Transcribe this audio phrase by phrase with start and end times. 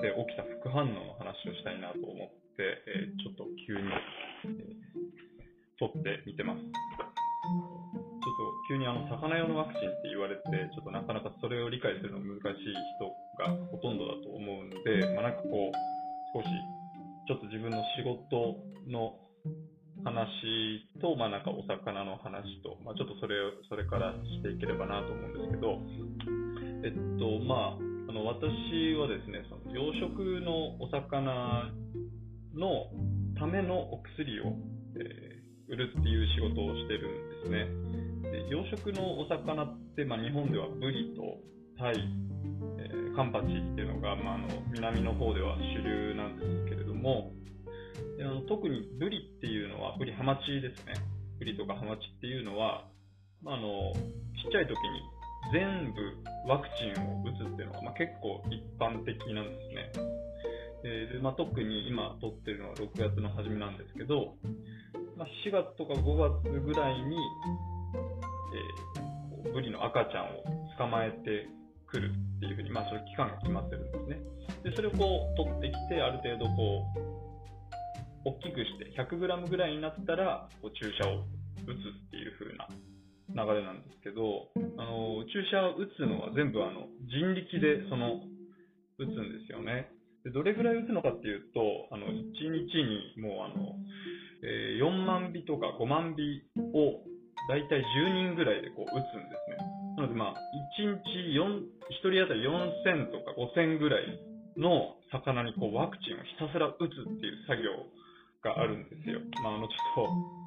[0.00, 3.84] しまって起きた副反応の話をしたいなと思って、えー、ちょっと急に、
[4.48, 6.60] えー、撮ってみてます。
[6.60, 10.42] ちょっと急にあの魚用のワクチンって言われて、
[10.72, 15.76] ちょっとなかなかそれを理解するの難しい人がほとんどだと思うんで、まあ、なんかこう、
[16.32, 16.48] 少し
[17.28, 18.56] ちょっと自分の仕事
[18.88, 19.20] の
[20.04, 25.80] 話と、まあ、なんかお魚の話と、まあ、ちょっとそれを、それからしていければなと思うんですけど、
[26.84, 28.42] えっと、まあ、あの、私
[28.98, 31.70] はですね、その養殖のお魚
[32.58, 32.90] の
[33.38, 34.50] ためのお薬を、
[34.98, 37.70] えー、売るっていう仕事をしてるんですね。
[38.32, 41.38] で養殖のお魚って、まあ、日本ではブリと
[41.78, 42.02] タイ、
[42.82, 47.30] えー、カンパチっていうのが、まあ、あの南の方では主流なんですけれども、
[48.18, 50.94] であの特にブリっていうのは、ブリハマチですね。
[51.38, 52.90] ブリとかハマチっていうのは、
[53.40, 55.09] まあ、あのちっちゃい時に
[55.52, 60.10] 全部ワクチンを打つっていうのが、まあ、結構一般的なんですね。
[60.82, 64.36] でまあ、特に今撮ってるのは6月の初めなんですけど、
[65.16, 67.18] まあ、4月とか5月ぐらいに、
[69.44, 70.42] えー、ブリの赤ちゃんを
[70.78, 71.48] 捕まえて
[71.86, 74.20] くるっていうふうに、まあ、それ期間が決まってるんですね。
[74.64, 77.20] で、それをこう取ってきて、ある程度こう、
[78.24, 81.76] 大きくして 100g ぐらいになったらこう注射を打つ
[82.08, 82.68] っていう風な
[83.44, 88.22] 流れなんですけど、あの注射を打つのは全部あの人力でその
[88.98, 89.90] 打つんですよね。
[90.24, 92.44] でどれぐらい打つのかっていうと、あの1日
[92.84, 93.74] にもうあの、
[94.44, 97.02] えー、4万尾とか5万尾を
[97.48, 99.56] だいたい10人ぐらいでこう打つんですね。
[99.96, 100.34] なのでまあ
[100.76, 104.04] 1日4、1人当たり4000とか5000ぐらい
[104.56, 107.70] の魚にこうワクチンをひたすら打つっていう作業
[108.42, 109.20] があるんですよ。
[109.42, 110.04] まあ、あの、ちょ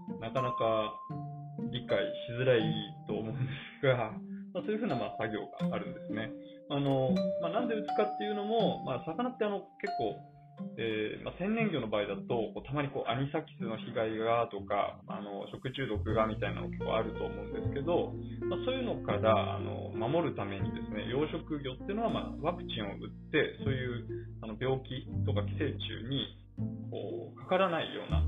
[0.09, 0.97] っと、なかなか
[1.71, 2.61] 理解しづらい
[3.07, 4.13] と思うんですが、
[4.53, 6.31] まあ、そういうふうな、まあ、作業があるんですね。
[6.69, 10.15] あの、まあ、なんで打つかっていうのも、まあ、魚ってあの、結構、
[10.77, 18.13] えーまあ、天然魚の場合だと、こうたまにこうアニサキスの被害がとか、あの食中毒がみたいなの結構あると思うんですけど、
[18.45, 24.05] まあ、そういうのからあの守るためにですね、養殖魚っていうのは、まあ、ワクチンを打って、そういう
[24.41, 26.37] あの病気とか寄生虫に
[26.89, 28.21] こうかからないような、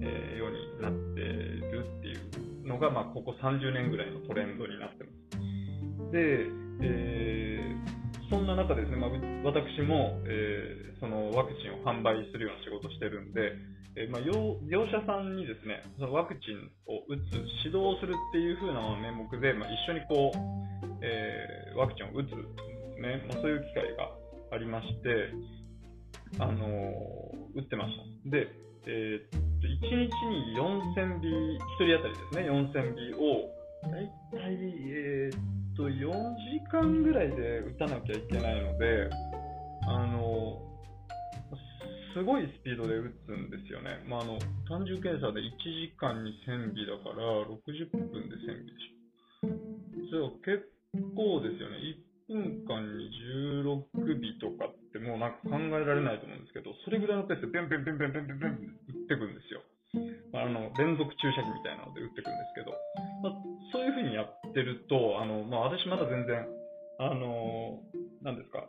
[0.00, 5.15] えー、ようになっているっていうのが、まあ、ここ30年ぐらいのトレンドになってます。
[6.12, 6.46] で、
[6.82, 9.10] えー、そんな中ですね、まあ、
[9.44, 13.52] 私も、えー、そのワクチンを販売するような仕事をしてるんで、
[13.96, 17.32] えー、まあ、業者さんにですね、そのワクチンを打つ、
[17.64, 20.38] 指導するっていう風な名目で、まあ、一緒にこう、
[21.00, 22.30] えー、ワクチンを打つ
[23.00, 24.10] ね、まあ、そういう機会が
[24.52, 25.32] ありまして、
[26.38, 28.30] あのー、打ってました。
[28.30, 28.48] で、
[28.86, 33.50] えー、1日に4000尾、1人当たりですね、4000尾を、
[33.90, 34.54] だいたい、
[34.92, 39.10] えー、と、4時間ぐらいで打たなきゃいけないので、
[39.86, 40.62] あの、
[42.16, 44.00] すごいスピードで打つんですよね。
[44.08, 50.32] まあ、あの、単純計算で1時間に1000尾だから、60分で1000尾でしょ。
[50.32, 50.64] そう、結
[51.12, 51.76] 構ですよね。
[52.26, 53.12] 1分間に
[53.60, 59.60] 16尾とかってもうなんか考えられないと思うんですけど、それぐらいのペースでペンペンペンペンペンペンペン打ってくんですよ。
[60.34, 62.72] あの、連続注射器みたいなので打ってくんですけど、
[63.22, 63.32] まあ、
[63.72, 66.48] そういう風にやってると、あの、まあ、私まだ全然、
[66.96, 67.84] あの、
[68.24, 68.64] なんですか、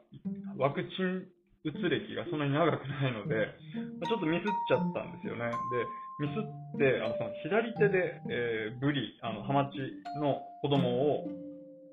[0.59, 1.23] ワクチン
[1.63, 3.55] 打つ歴がそんなに長くないので
[3.99, 5.47] ま、ちょっとミスっちゃったんですよね。
[5.47, 5.87] で、
[6.19, 9.79] ミスって、あの、その左手で、えー、ブリ、あの、ハマチ
[10.19, 11.27] の子供を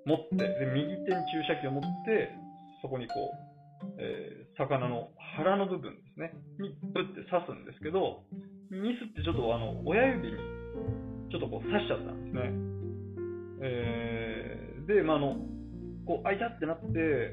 [0.07, 2.35] 持って、で、右手に注射器を持って、
[2.83, 8.27] そこにこう、えー、魚の腹の部分ですね、にぶって刺すんですけど、
[8.71, 10.39] ミスってちょっとあの、親指に
[11.31, 12.74] ちょっとこう刺しちゃったんですね。
[13.65, 15.37] えー、で、まあ、あの、
[16.05, 17.33] こう、あいたってなって、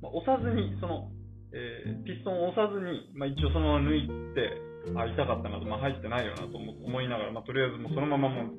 [0.00, 1.12] まあ、押さずに、その、
[1.52, 4.48] えー、ピストンを押さずに、まあ、一応そのまま抜いて、
[4.96, 8.54] あ、痛かったなと、まあ、入ってないよなと思いながら、まあ、とりあえずもうそのままもう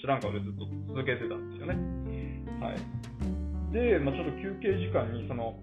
[0.00, 1.74] 知らん顔でずっと続けてたんですよね。
[2.62, 2.78] はい。
[3.74, 5.58] で、まあ、ちょっと休憩時間に、その、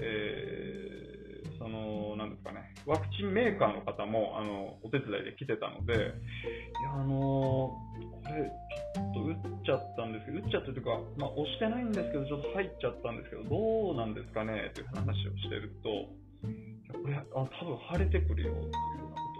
[0.00, 5.96] えー、その、なんですかね、ワクチンメーカーの方も、あの、お手伝いで来てたので、い
[6.82, 7.78] や、あのこ
[8.26, 8.50] れ、
[9.12, 15.88] と打っちゃったんですけど、打っちゃったというか、まあ、押してないんですけど、ちょっと入っちゃったんですけど、どうなんですかねという話をしてると、
[16.92, 18.72] これ、あ多分腫れてくるよ、というよ
[19.06, 19.30] うなこ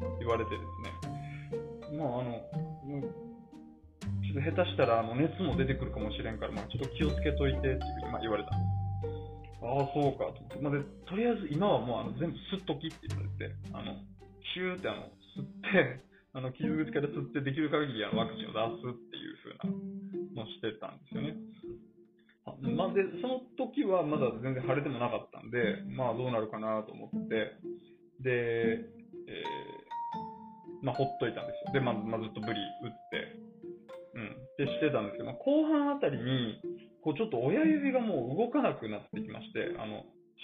[0.00, 2.40] とを言われてですね、まあ、あの、
[4.22, 8.84] ちょっと下手したらあの熱も出てくるかもしれんから、まあ、ちょっと気をつけといてっていうふうにま言われたんです。
[9.62, 10.58] ああ、そうかと思って。
[10.60, 13.96] まあ、で、とりあえず今はもうあの全部吸っときって言われて、あの、
[14.52, 19.70] シューってあの、吸って、あの、傷口から吸ってできる限りあのワクチンを出すっていう風な
[20.34, 21.38] のをしてたんですよね。
[22.74, 27.56] まあ、で、その時はまだ全然晴れてもなかったんで、まあどうなるかなと思って、
[28.20, 28.82] で、
[29.30, 31.72] えー、まあほっといたんですよ。
[31.72, 33.38] で、まあ、まあ、ずっとブリ打って、
[34.14, 36.60] うん、でしてたんですけど、まあ、後半あたりに、
[37.00, 40.02] こうちょっと親指がもう動かなくなってきまして、あの、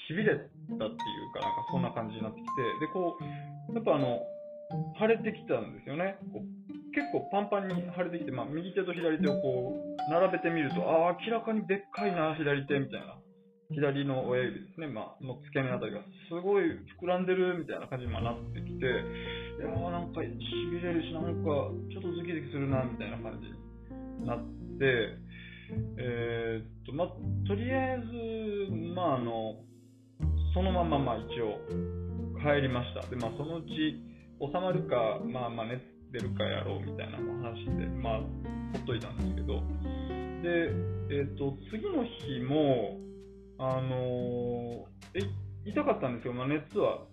[0.08, 2.50] 痺れたっていうか、なんかそんな感じになってきて、
[2.80, 4.22] で、こう、やっぱあの、
[4.98, 6.16] 腫れてきたんですよね。
[6.94, 13.18] 結構パンパンに腫れてきて、まあ、右手と左手をこう、並べてみると、ああ、明らかにでっかいな、左手みたいな。
[13.70, 16.64] 左の親指ですね、まあ、の付け根あたりが、すごい
[16.98, 24.42] 膨らんでるみたいな感じになってきて、いやーなんか痺れるし、なんかちょっとズキズキするな、みたいな感じになっ
[24.78, 25.14] て、
[25.98, 27.08] えー、っと、まあ、
[27.46, 29.62] とりあえず、まあ、あの、
[30.52, 31.62] そのまま、まあ、一応、
[32.42, 33.06] 帰りました。
[33.06, 34.02] で、まあ、そのうち、
[34.40, 35.82] 収まるか、まあまあ熱
[36.12, 38.24] 出るかやろうみたいな話で、まあ、ほ
[38.78, 39.62] っといたんですけど、
[40.42, 40.72] で、
[41.14, 42.98] えっ、ー、と、次の日も、
[43.58, 47.06] あのー、え、痛かったんですけど、まあ、熱は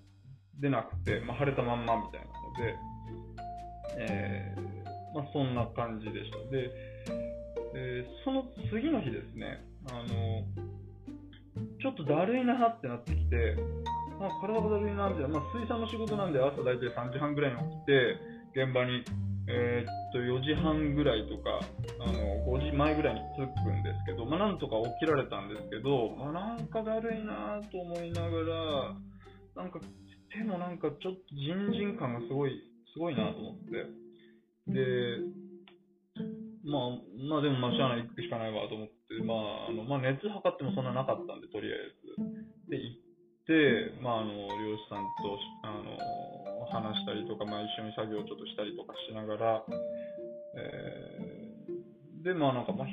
[0.60, 2.76] 出なくて、まあ、晴れたまんまみたいなので、
[4.00, 6.38] えー、まあ、そんな感じでした。
[6.50, 6.72] で、
[7.76, 10.44] え、その次の日ですね、あの
[11.82, 13.56] ちょっとだるいなってなってきて、
[14.20, 18.18] まあ、体がだるいなみたいな、まあ、水産の仕事なんで朝大体3時半ぐらいに起きて、
[18.58, 19.06] 現場に、
[19.48, 21.62] えー、っと4時半ぐらいとか、
[22.02, 22.18] あの
[22.50, 28.96] 5時前ぐらいに着くんですけど、まあ、なんとか起きられたんですけど、まあ、なんかだるいなと思いなが
[29.56, 29.80] ら、なんか
[30.34, 32.58] 手もなんかちょっとジンジン感がすごい、
[32.94, 34.08] すごいなと思って。
[34.74, 35.22] で、
[36.68, 37.00] まあ、
[37.30, 39.34] まあでもまあしゃあない行くしかないわと思って、ま
[39.66, 41.96] あ、あの、まあ熱測ってもそんななかったんで、とりあえ
[42.68, 42.70] ず。
[42.70, 43.00] で、行、
[44.04, 45.96] まあ、あの漁師さんとあの
[46.68, 49.64] 話したりとか、まあ、一緒に作業をちょっとしたりとかしながら、
[50.60, 52.88] えー、で、まあなんか、まあ、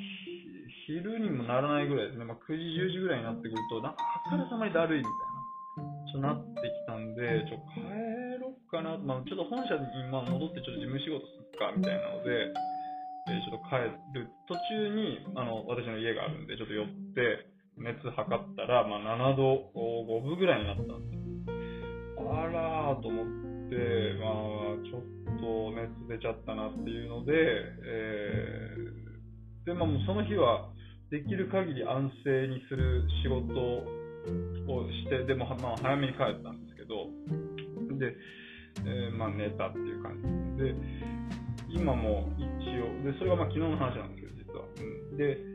[0.87, 12.53] 昼にもならないぐらいですね、まあ、9時、10時ぐらいになってくると、なんか、あからさまにだるいみたいな、ちょっとなってきたんで、ちょっと帰ろうかな、まあ、ちょっと本社にま戻ってちょっと事務仕事するかみたいなので、
[13.27, 14.29] えー、ちょっと帰る。
[14.47, 16.87] 途中にあの私の家があるんで、ちょっと寄っ
[17.17, 22.31] て、熱測ったら、まあ、7度5分ぐらいになったんですよ。
[22.31, 23.25] あらーと思っ
[23.69, 25.01] て、まあ、ちょっ
[25.39, 30.69] と熱出ちゃったなっていうので、えー、で、まあ、もうその日は、
[31.11, 37.07] できる限り安静にする仕事をして、でも、まあ、早めに帰ったんですけど、
[37.99, 38.15] で、
[38.83, 40.17] えー、まあ、寝たっていう感
[40.57, 40.75] じで、
[41.69, 42.43] 今も一
[42.81, 44.65] 応、で、それがまあ昨日の話なんですけど、実は。
[44.65, 45.54] うん、で、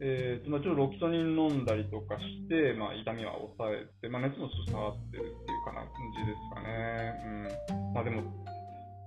[0.00, 7.14] えーとまあ、ちょっとロキソニン飲んだりとかして、まあ、痛みは抑えて、まあ、熱もちょっと下がってるっていうかな感じですかね。
[7.70, 8.22] うんまあ、でも、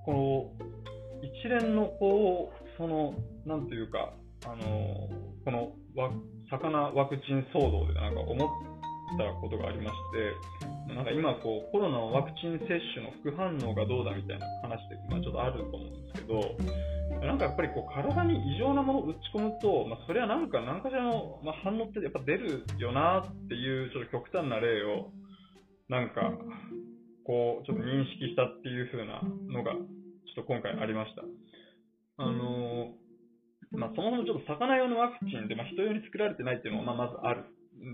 [0.06, 3.14] この一連のこう、その、
[3.46, 4.14] なんというか、
[4.46, 5.10] あの
[5.44, 6.12] このわ
[6.50, 8.50] 魚ワクチン騒動でなんか思
[9.16, 9.96] ったことがありまし
[10.88, 16.42] て、なんか今こう、コロナのワクチン接種の副反応がどうだみたいな話で、まあ、ちょっとあると思うんですけど、
[17.26, 25.12] なんかやっぱりこう体に異常なものを打ち込むと、まあ、それはなんか何かしらの、まあ、反応ってやっぱ出るよなっていうちょっと極端な例を
[25.90, 26.32] なんか
[27.26, 29.86] こうちょっと認識したっていう風なのがちょっ
[30.36, 31.24] と今回ありました。
[32.22, 32.94] あの
[33.72, 37.46] まあ、そもそもちょっと魚用のワクチンで、まあ、人用に作られてないっていうのがままずある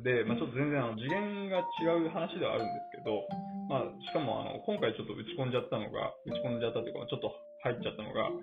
[0.01, 3.25] で、まあ、ちょっと全然あの次元が違う話ではあるんですけど、
[3.69, 7.33] まあ、しかもあの今回ちょっと打ち込んじゃったのが、打ち込んじゃったというか、ちょっと
[7.65, 8.33] 入っちゃったのが、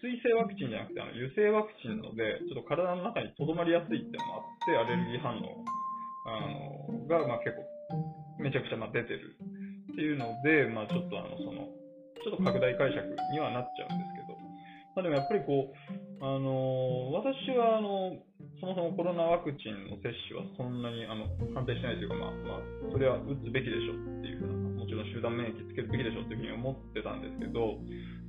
[0.00, 5.64] 水性ワクチンじゃなくて、あの油性ワクチンなので、ちょっと体の中にとどまりやすいっていうのもあって、アレルギー反応
[6.28, 7.64] あのが、まあ、結構、
[8.40, 9.36] めちゃくちゃまあ出てる。
[9.92, 11.72] っていうので、まあ、ちょっとあの、その、
[12.20, 13.00] ちょっと拡大解釈
[13.32, 14.36] にはなっちゃうんですけど、
[14.96, 18.16] まあ、でもやっぱりこう、あの私はあの
[18.60, 27.76] そもそもコロナワクチンの接種はそんなにあの反対しないというか、まあまあ、それは打つべきでしょっていうふうな、もちろん集団免疫つけるべきでしょっていうふうに思ってたんですけど、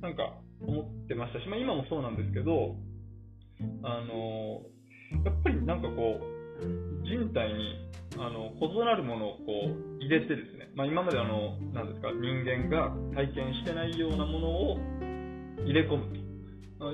[0.04, 2.76] なんか思ってましたし、まあ、今もそうなんですけど、
[3.82, 4.68] あの
[5.24, 6.38] やっぱりなんかこう、
[7.08, 7.88] 人体に
[8.20, 14.76] あの異なるものをこう入れてですね、まあ、今まであのなんですか人間が体験してないようなものを
[15.64, 16.17] 入れ込む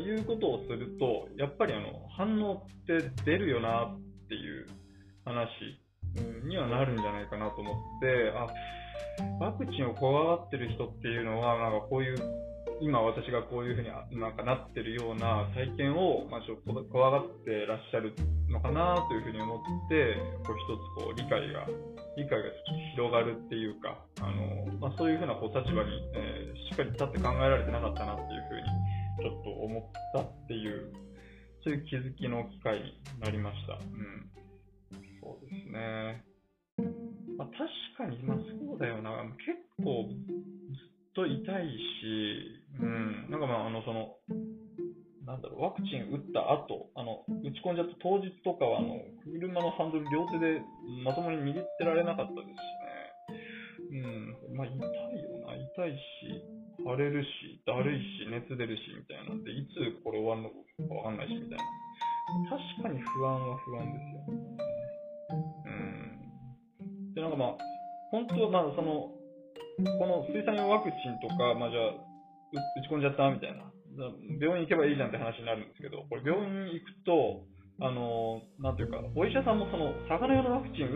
[0.00, 4.66] いうことをすると、やっぱりあの反応って出るよなっていう
[5.24, 5.48] 話
[6.46, 8.46] にはなるんじゃないかなと思って、あ
[9.40, 12.16] ワクチンを怖がってる人っていうのは、なんかこういう
[12.80, 18.14] 今私がこういうふうになんかなってるような体験を、まあ、ちょっと怖がってらっしゃる
[18.50, 21.66] のかなというふうに思って、こう一つこう理解が、
[22.16, 22.50] 理解が
[22.94, 30.92] 広がるっていうか、あのまあ、そういうふうなこう立場に、えー、しっかり立って考えられてなかったなっていうふうにょっと思ったっていう、
[31.62, 33.74] そういう気づきの機会になりました。
[33.74, 34.30] うん。
[35.20, 36.24] そうですね。
[37.36, 37.58] まあ、確
[37.96, 39.10] かに、まあそうだよな。
[39.44, 43.30] 結構ずっと痛いし、うん。
[43.30, 44.16] なんかまあ、あの、その、
[45.26, 50.60] なんだろう、ワクチン打った後、あの、打ち込んじゃった当日とかは、あの、車のハンドル両手で
[51.02, 54.04] まともに握ってられなかったですしね。
[54.50, 54.78] うん、まあ痛い
[55.22, 56.44] よな、痛いし、
[56.84, 61.64] 腫れるし、だるいし、熱出るし、みたいなんで、いつこれ終わるのかわかんないし、みたいな。
[62.52, 64.44] 確かに不安は不安ですよね。
[65.64, 65.68] う
[67.10, 67.14] ん。
[67.14, 67.56] で、なんかまあ、
[68.10, 69.10] 本当はまあ、その、
[69.98, 72.14] この水産用ワクチンとか、まあじゃあ、
[72.52, 73.72] 打ち込んじゃったみたいな。
[74.40, 77.46] 病院行けばいいじゃんって話になるんですけど、これ病院行くと、
[77.80, 80.90] あの、なんていうか、お医者さんもその、魚用のワクチン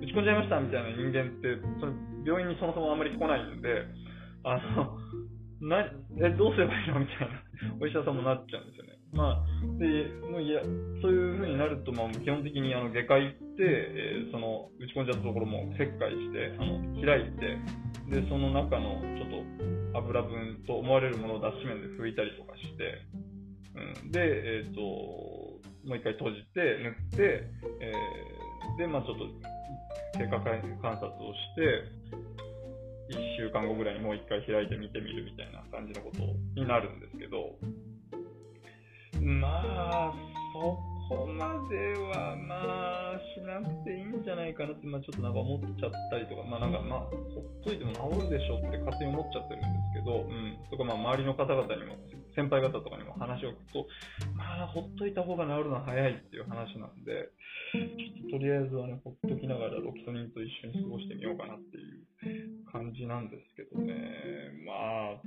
[0.00, 1.92] 打ち込んじゃいましたみたいな人間って、その
[2.24, 3.84] 病院にそもそもあんまり来ないんで、
[4.48, 4.98] あの、
[5.60, 5.84] な、
[6.24, 7.00] え、どうすればいいの？
[7.00, 8.98] みたいな、 お医者さんもなっちゃうんですよね。
[9.12, 9.46] まあ、
[9.78, 10.60] で、もういや、
[11.02, 17.56] そういう風になると、まあ、基本的にあの外科行って、えー、その、打ち込んじゃったところも切開して、あの、開いて、
[18.08, 19.30] で、その中のちょっ
[19.92, 23.04] と油分と思われるものを脱脂面で拭いたりとかして、
[24.04, 27.50] うん、で、えっ、ー、と、もう一回閉じて、塗って、
[27.80, 29.24] えー、で、まあちょっと
[30.18, 30.60] 経過観
[30.96, 32.37] 察をして、
[33.10, 36.20] 1週間後ぐらいにもう一回開いて見てみるみたいな感じのこと
[36.60, 37.56] になるんですけど、
[39.20, 40.12] まあ、
[41.08, 51.96] そこまでは、まあ、しなくていいんじゃないかなって、まあ、ちょっとなんか思っちゃったりとか、まあ、なんか、まあ、ほっといても治るでしょって勝手に思っちゃってるんですけど、うん、とか、まあ、周りの方々にも、
[52.36, 53.86] 先輩方とかにも話を聞くと、
[54.36, 57.32] まあ、ほっといた方が治るのは早いっていう話なんで、
[57.72, 61.67] ちょっととりあえずはね、ほっときながらロキソニンと一緒に過ごしてみようかなって
[63.08, 63.96] なんですけどね、
[64.68, 65.22] まあ、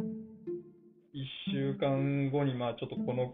[1.17, 3.33] 1週間後に、まあ、ちょっとこの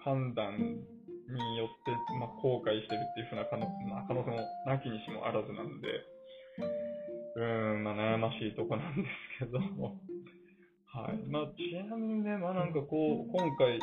[0.00, 5.88] 判断によって、まあ、後悔してるっていうふうな可能,、まあ、可能性もなきにしもあらずなんで、
[7.36, 9.04] うーん、まあ、悩ましいとこなんで
[9.38, 9.60] すけど、
[10.92, 11.16] はい。
[11.28, 13.78] まあ、ちなみにね、まあなんかこう、今回、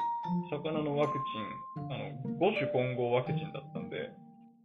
[0.51, 4.09] 魚のワクチン、あの、5種混合ワクチンだったんで、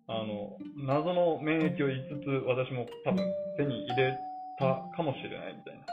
[0.08, 4.18] あの、謎の免疫を5つ私も多分手に入れ
[4.58, 5.84] たかもしれないみたいな。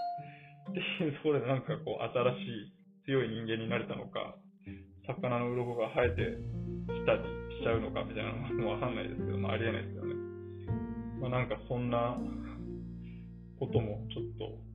[0.69, 4.35] っていうところでなんかこう、新しい強い人間になれたのか、
[5.07, 6.37] 魚の鱗が生えて
[6.87, 7.23] きたり
[7.57, 10.13] しちゃうのかみたいなのもわかんないですけど、まあ、ありえないですよね。
[11.19, 12.17] まあ、なんかそんな
[13.59, 14.71] こともちょっと、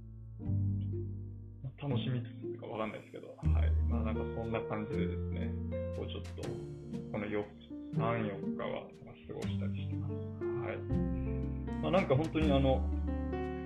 [1.76, 3.70] 楽しみつつかわかんないですけど、はい。
[3.88, 5.52] まあなんかそんな感じでですね、
[5.96, 6.42] こうちょっと、
[7.12, 7.44] この4、
[7.94, 8.86] 3、4日は
[9.26, 10.12] 過ごしたりしてます。
[10.62, 10.78] はい。
[11.82, 12.80] まあなんか本当にあの、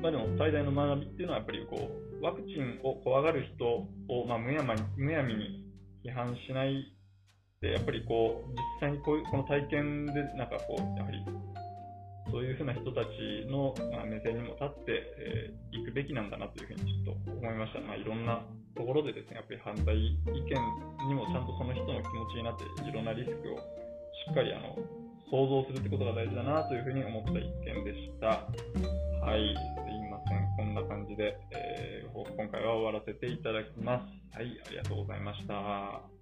[0.03, 5.65] まあでも最大の学びっていうのはやっぱりこう、ワクチンを怖がる人を、まあ、むやまむやみに
[6.05, 6.97] 批判しない
[7.61, 11.21] で、やっぱりこう、実際にこういう、この体験で、なんかこう、やはり、
[12.33, 14.95] そういうふうな人たちの、ま、目線にも立ってい、
[15.77, 17.81] えー、くべきなんだなというふうにちょっと思いました。
[17.81, 18.41] まあ、いろんな
[18.77, 20.57] ところでですね、やっぱり反対意見
[21.09, 23.61] にもちゃんとその人の気持ちになって、いろんなリスクを
[24.25, 24.81] しっかりあの
[25.29, 28.49] 想像するってことが大事だなというふうに思った一件でした。
[29.21, 29.53] はい、
[30.61, 34.37] こんな感じで、えー、今回は終わらせていただきます。
[34.37, 36.20] はい、ありがとうございました。